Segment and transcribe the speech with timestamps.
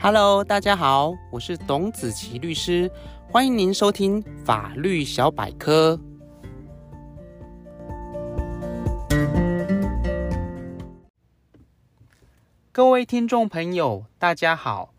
[0.00, 2.88] Hello，大家好，我是董子琪律师，
[3.28, 5.98] 欢迎您收听法律小百科。
[12.70, 14.94] 各位听众朋友，大家好，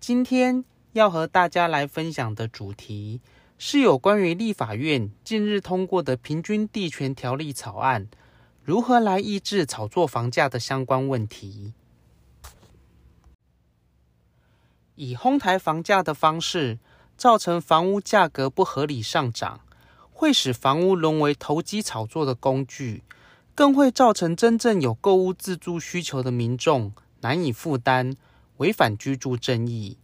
[0.00, 3.20] 今天要和大家来分享的主题
[3.58, 8.08] 是有关于立法院近日通过的平均地权条例草案，
[8.62, 11.74] 如何来抑制炒作房价的相关问题。
[15.00, 16.78] 以哄抬房价的方式
[17.16, 19.60] 造成房屋价格不合理上涨，
[20.12, 23.02] 会使房屋沦为投机炒作的工具，
[23.54, 26.92] 更会造成真正有购屋自住需求的民众
[27.22, 28.14] 难以负担，
[28.58, 29.96] 违反居住正义。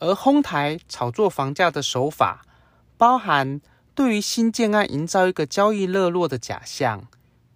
[0.00, 2.44] 而哄抬炒作房价的手法，
[2.96, 3.60] 包含
[3.94, 7.06] 对于新建案营造一个交易热络的假象，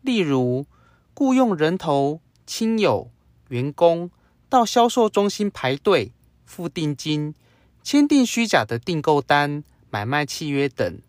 [0.02, 0.66] 例如
[1.14, 3.10] 雇佣人头、亲友、
[3.48, 4.12] 员工。
[4.49, 6.13] 到销售中心排队
[6.45, 7.35] 付定金，
[7.82, 11.01] 签订虚假的订购单、买卖契约等，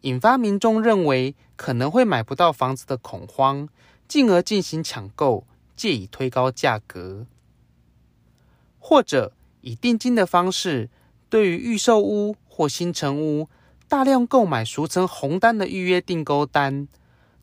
[0.00, 3.68] 引发民众认为可能会买不到房子的恐慌，
[4.08, 7.26] 进而进行抢购，借以推高价格；
[8.80, 10.90] 或者以定金的方式，
[11.28, 13.48] 对于预售屋或新成屋
[13.88, 16.88] 大量购买俗称红单的预约订购单，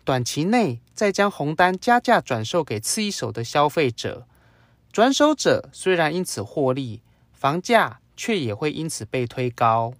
[0.03, 4.27] 短期内再将红单加价转售给次一手的消费者。
[4.91, 9.93] 转手者虽然因此获利，房价却也会因此被推高。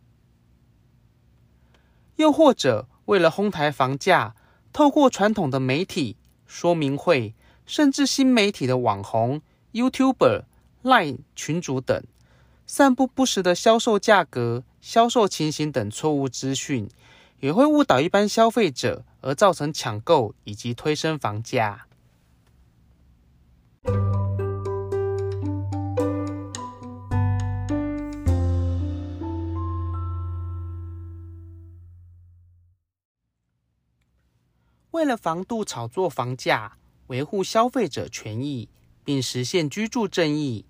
[2.18, 4.36] 又或者为了哄抬房价，
[4.74, 7.34] 透过传统的媒体、说明会，
[7.66, 10.44] 甚至新媒体的网红、YouTuber、
[10.84, 12.04] Line 群主等，
[12.68, 16.90] 散布不实的销售价格、销售情形等错误资讯，
[17.40, 21.88] 也会误导一般消费者，而造成抢购以及推升房价。
[35.02, 38.70] 为了防度炒作房价，维护消费者权益，
[39.04, 40.64] 并实现居住正义，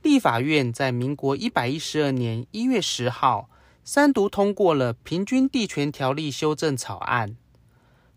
[0.00, 3.50] 立法院在民国一百一十二年一月十号
[3.84, 7.36] 三读通过了《平均地权条例》修正草案。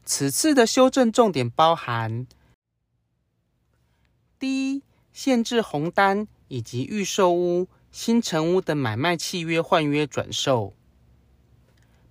[0.06, 2.26] 此次的修正重点包含：
[4.40, 10.74] 第一，限制红单以及预售屋、新成屋的买卖契约换约转售，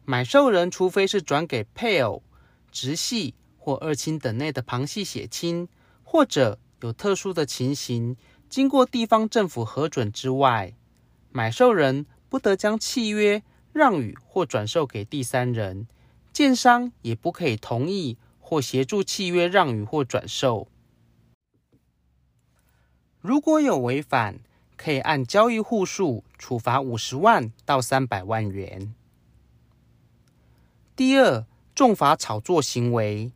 [0.04, 2.22] 买受人除非是转给配偶。
[2.72, 3.34] 直系
[3.66, 5.68] 或二亲等内的旁系血亲，
[6.04, 8.16] 或者有特殊的情形，
[8.48, 10.76] 经过地方政府核准之外，
[11.32, 15.88] 买受人不得将契约让与或转售给第三人，
[16.32, 20.68] 建商也不可以同意或协助契约让与或转售。
[23.20, 24.38] 如果有违反，
[24.76, 28.94] 可以按交易户数处罚五十万到三百万元。
[30.94, 31.44] 第二。
[31.76, 33.30] 重罚炒作行为，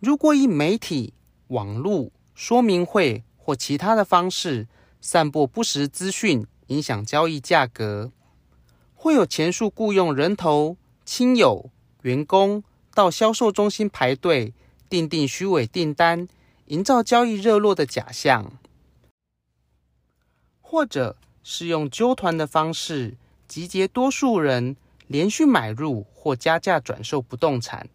[0.00, 1.14] 如果以媒体、
[1.48, 4.68] 网络说明会或其他的方式
[5.00, 8.12] 散播不实资讯，影响交易价格，
[8.94, 11.70] 会有前述雇佣人头、亲友、
[12.02, 12.62] 员工
[12.94, 14.52] 到销售中心排队
[14.88, 16.28] 订定虚伪订单，
[16.66, 18.52] 营造交易热络的假象，
[20.60, 23.16] 或者是用揪团的方式
[23.48, 24.76] 集结多数人。
[25.08, 27.88] 连续买入或加价转售不动产，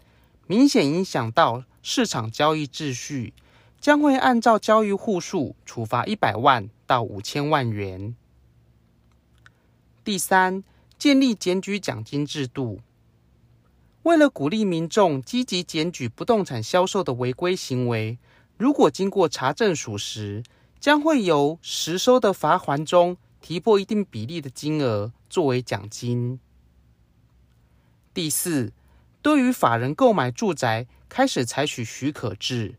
[0.47, 3.33] 明显影响到市场交易秩序，
[3.79, 8.15] 将会按照交易户数处罚一百万到五千万元。
[10.03, 10.63] 第三，
[10.97, 12.79] 建立检举奖金制度，
[14.03, 18.17] 为了鼓励民众积极检举不动产销售的违规行为，
[18.57, 20.43] 如果经过查证属实，
[20.79, 26.39] 将会由实收的罚锾中提拨一定比例的金额作为奖金。
[28.13, 28.73] 第四，
[29.21, 32.75] 对于法人购买住宅，开始采取许可制。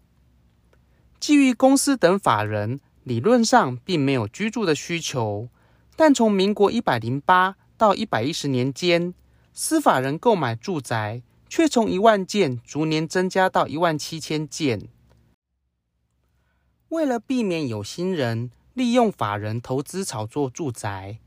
[1.20, 5.50] 基于公司等法人理论上并没有居住的需求，
[5.96, 9.12] 但从民国一百零八到一百一十年间，
[9.52, 14.88] 司法人购买住宅却从一万件逐年增加到一万七千件。
[16.88, 21.18] 为了避免有心人利用法人投资炒作住宅，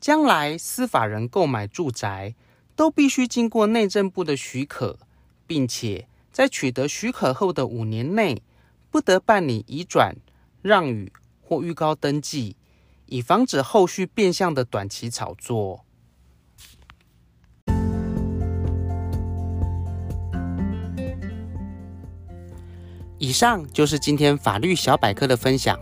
[0.00, 2.34] 将来司法人购买住宅，
[2.74, 4.98] 都必须经过内政部的许可，
[5.46, 8.42] 并且在取得许可后的五年内，
[8.90, 10.16] 不得办理移转、
[10.62, 12.56] 让与或预告登记，
[13.06, 15.84] 以防止后续变相的短期炒作。
[23.18, 25.78] 以上就是今天法律小百科的分享。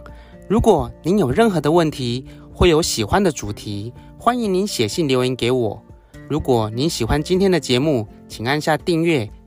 [0.47, 5.83] 如果您有任何的问题，或有喜欢的主题，欢迎您写信留言给我。
[6.29, 9.29] 如果您喜欢今天的节目，请按下订阅，